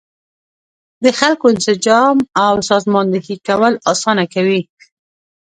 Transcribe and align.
د 1.03 1.05
خلکو 1.19 1.45
انسجام 1.53 2.17
او 2.45 2.53
سازماندهي 2.69 3.35
کول 3.47 3.73
اسانه 3.91 4.25
کوي. 4.33 4.61